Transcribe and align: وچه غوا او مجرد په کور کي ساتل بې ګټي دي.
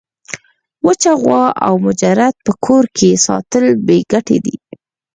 وچه 0.85 1.11
غوا 1.21 1.45
او 1.65 1.73
مجرد 1.87 2.33
په 2.45 2.51
کور 2.65 2.83
کي 2.97 3.09
ساتل 3.25 3.65
بې 3.85 3.97
ګټي 4.11 4.37
دي. 4.45 4.55